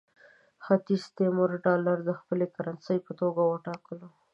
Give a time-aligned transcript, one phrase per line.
[0.63, 4.07] ختیځ تیمور ډالر د خپلې کرنسۍ په توګه وټاکلو.